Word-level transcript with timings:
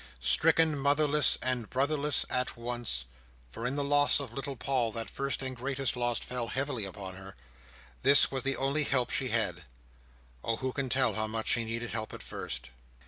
Stricken 0.19 0.79
motherless 0.79 1.37
and 1.43 1.69
brotherless 1.69 2.25
at 2.27 2.57
once—for 2.57 3.67
in 3.67 3.75
the 3.75 3.83
loss 3.83 4.19
of 4.19 4.33
little 4.33 4.55
Paul, 4.55 4.91
that 4.93 5.11
first 5.11 5.43
and 5.43 5.55
greatest 5.55 5.95
loss 5.95 6.17
fell 6.17 6.47
heavily 6.47 6.85
upon 6.85 7.13
her—this 7.17 8.31
was 8.31 8.41
the 8.41 8.57
only 8.57 8.83
help 8.83 9.11
she 9.11 9.27
had. 9.27 9.63
Oh, 10.43 10.55
who 10.55 10.73
can 10.73 10.89
tell 10.89 11.13
how 11.13 11.27
much 11.27 11.49
she 11.49 11.65
needed 11.65 11.91
help 11.91 12.13
at 12.15 12.23
first! 12.23 12.71